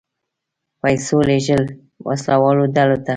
[0.81, 1.63] پیسو لېږل
[2.07, 3.09] وسله والو ډلو ته.